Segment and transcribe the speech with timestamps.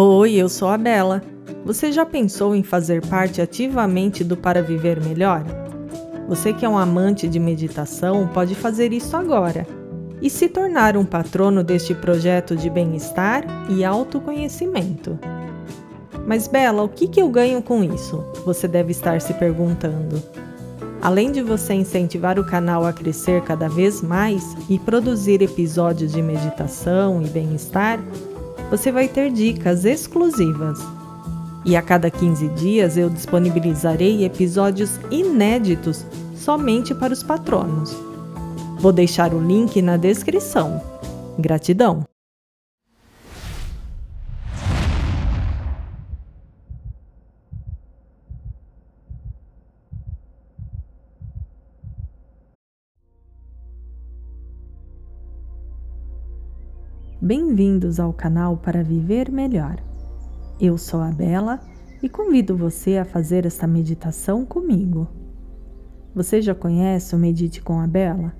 [0.00, 1.20] Oi, eu sou a Bela.
[1.64, 5.42] Você já pensou em fazer parte ativamente do Para Viver Melhor?
[6.28, 9.66] Você que é um amante de meditação pode fazer isso agora
[10.22, 15.18] e se tornar um patrono deste projeto de bem-estar e autoconhecimento.
[16.24, 18.24] Mas, Bela, o que, que eu ganho com isso?
[18.44, 20.22] Você deve estar se perguntando.
[21.02, 26.22] Além de você incentivar o canal a crescer cada vez mais e produzir episódios de
[26.22, 27.98] meditação e bem-estar,
[28.70, 30.78] você vai ter dicas exclusivas.
[31.64, 36.04] E a cada 15 dias eu disponibilizarei episódios inéditos
[36.36, 37.94] somente para os patronos.
[38.80, 40.80] Vou deixar o link na descrição.
[41.38, 42.04] Gratidão!
[57.28, 59.76] Bem-vindos ao canal para viver melhor.
[60.58, 61.60] Eu sou a Bela
[62.02, 65.06] e convido você a fazer esta meditação comigo.
[66.14, 68.32] Você já conhece o Medite com a Bela?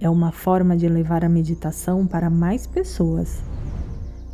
[0.00, 3.42] É uma forma de levar a meditação para mais pessoas.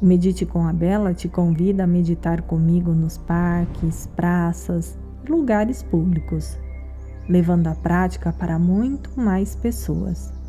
[0.00, 5.82] O Medite com a Bela te convida a meditar comigo nos parques, praças e lugares
[5.82, 6.56] públicos,
[7.28, 10.39] levando a prática para muito mais pessoas.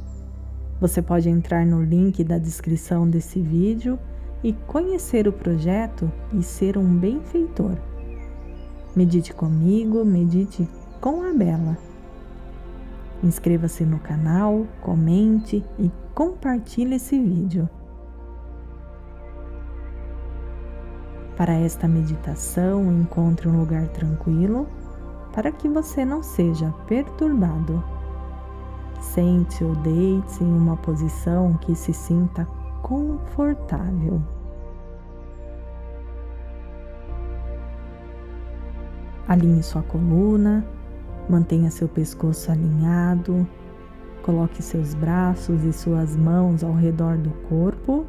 [0.82, 4.00] Você pode entrar no link da descrição desse vídeo
[4.44, 7.78] e conhecer o projeto e ser um benfeitor.
[8.96, 10.68] Medite comigo, medite
[11.00, 11.78] com a Bela.
[13.24, 17.70] Inscreva-se no canal, comente e compartilhe esse vídeo.
[21.38, 24.68] Para esta meditação, encontre um lugar tranquilo
[25.32, 27.91] para que você não seja perturbado.
[29.02, 32.48] Sente ou deite-se em uma posição que se sinta
[32.84, 34.22] confortável.
[39.28, 40.64] Alinhe sua coluna,
[41.28, 43.48] mantenha seu pescoço alinhado,
[44.22, 48.06] coloque seus braços e suas mãos ao redor do corpo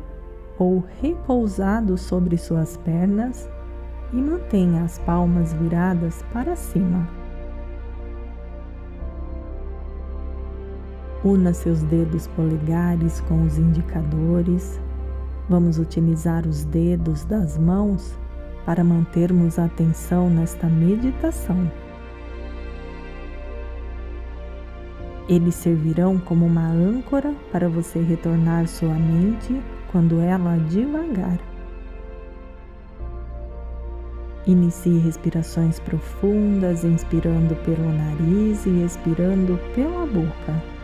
[0.59, 3.48] ou repousados sobre suas pernas
[4.12, 7.22] e mantenha as palmas viradas para cima.
[11.25, 14.81] Una seus dedos polegares com os indicadores.
[15.49, 18.19] Vamos utilizar os dedos das mãos
[18.66, 21.71] para mantermos a atenção nesta meditação.
[25.28, 29.62] Eles servirão como uma âncora para você retornar sua mente
[29.93, 31.39] quando ela devagar.
[34.44, 40.81] Inicie respirações profundas, inspirando pelo nariz e expirando pela boca.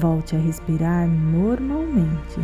[0.00, 2.40] Volte a respirar normalmente.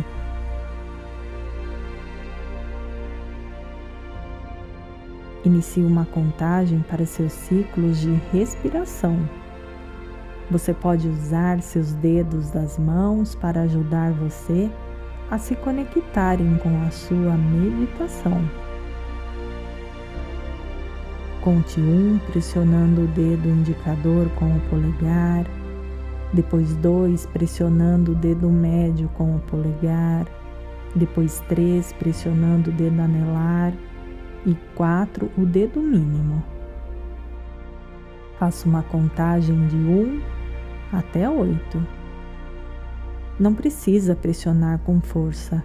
[5.43, 9.17] Inicie uma contagem para seus ciclos de respiração.
[10.51, 14.69] Você pode usar seus dedos das mãos para ajudar você
[15.31, 18.39] a se conectarem com a sua meditação.
[21.41, 25.56] Conte um pressionando o dedo indicador com o polegar
[26.33, 30.25] depois dois pressionando o dedo médio com o polegar,
[30.95, 33.73] depois três pressionando o dedo anelar
[34.45, 36.43] e quatro o dedo mínimo.
[38.37, 40.21] Faça uma contagem de um
[40.91, 41.85] até oito.
[43.39, 45.63] Não precisa pressionar com força.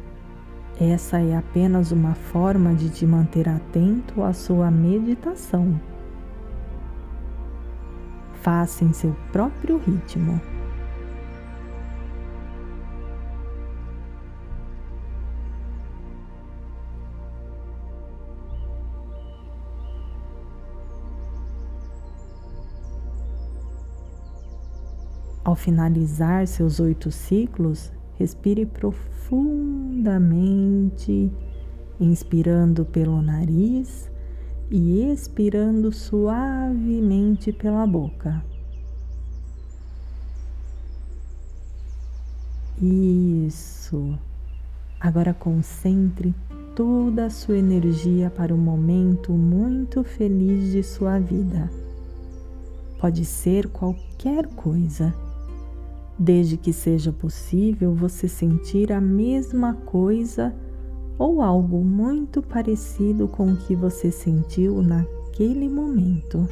[0.80, 5.78] Essa é apenas uma forma de te manter atento à sua meditação.
[8.42, 10.38] Faça em seu próprio ritmo.
[25.44, 31.30] Ao finalizar seus oito ciclos, respire profundamente,
[32.00, 34.10] inspirando pelo nariz
[34.70, 38.44] e expirando suavemente pela boca.
[42.80, 44.18] Isso.
[44.98, 46.34] Agora concentre
[46.74, 51.70] toda a sua energia para um momento muito feliz de sua vida.
[53.00, 55.14] Pode ser qualquer coisa
[56.18, 60.54] desde que seja possível você sentir a mesma coisa
[61.18, 66.48] ou algo muito parecido com o que você sentiu naquele momento.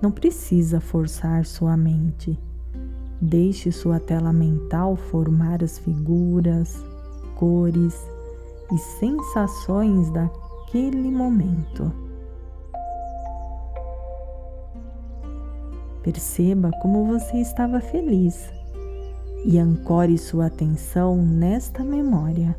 [0.00, 2.38] Não precisa forçar sua mente.
[3.20, 6.84] Deixe sua tela mental formar as figuras,
[7.34, 7.98] cores
[8.72, 11.90] e sensações daquele momento.
[16.02, 18.55] Perceba como você estava feliz
[19.48, 22.56] e ancore sua atenção nesta memória.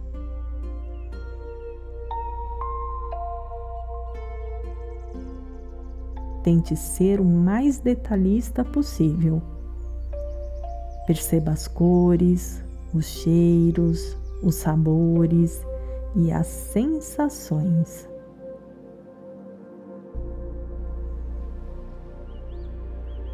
[6.42, 9.42] Tente ser o mais detalhista possível.
[11.06, 12.63] Perceba as cores,
[12.94, 15.62] os cheiros, os sabores
[16.16, 18.07] e as sensações.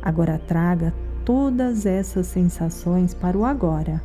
[0.01, 0.91] Agora traga
[1.25, 4.01] todas essas sensações para o agora.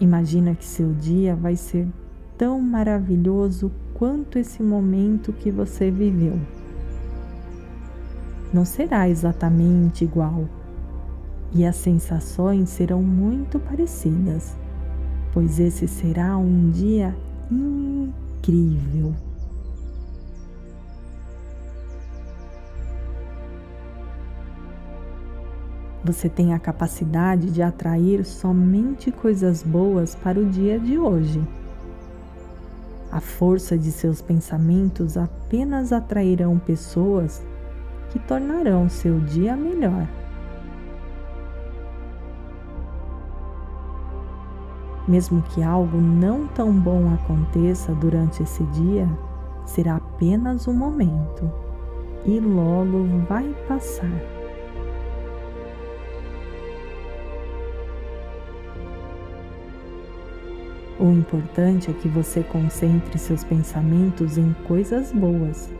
[0.00, 1.88] Imagina que seu dia vai ser
[2.36, 6.38] tão maravilhoso quanto esse momento que você viveu.
[8.54, 10.48] Não será exatamente igual
[11.52, 14.56] e as sensações serão muito parecidas,
[15.32, 17.14] pois esse será um dia
[17.50, 19.14] incrível.
[26.08, 31.46] Você tem a capacidade de atrair somente coisas boas para o dia de hoje.
[33.12, 37.44] A força de seus pensamentos apenas atrairão pessoas
[38.08, 40.08] que tornarão seu dia melhor.
[45.06, 49.06] Mesmo que algo não tão bom aconteça durante esse dia,
[49.66, 51.52] será apenas um momento
[52.24, 54.37] e logo vai passar.
[61.00, 65.70] O importante é que você concentre seus pensamentos em coisas boas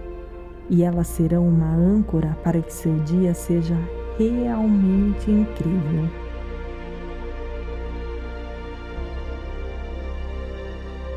[0.71, 3.77] e elas serão uma âncora para que seu dia seja
[4.17, 6.09] realmente incrível.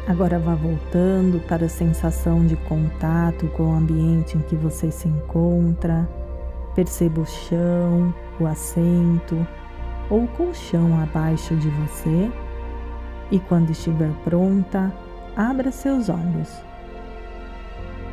[0.08, 5.08] Agora vá voltando para a sensação de contato com o ambiente em que você se
[5.08, 6.10] encontra.
[6.74, 9.46] Perceba o chão, o assento
[10.10, 12.32] ou o colchão abaixo de você
[13.32, 14.94] e quando estiver pronta,
[15.36, 16.64] abra seus olhos.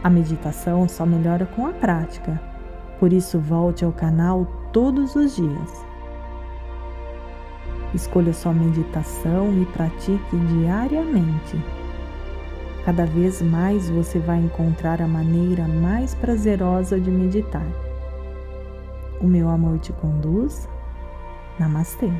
[0.03, 2.41] A meditação só melhora com a prática,
[3.00, 5.87] por isso volte ao canal todos os dias.
[7.94, 11.61] Escolha sua meditação e pratique diariamente.
[12.85, 17.67] Cada vez mais você vai encontrar a maneira mais prazerosa de meditar.
[19.20, 20.69] O meu amor te conduz.
[21.59, 22.11] Namastê.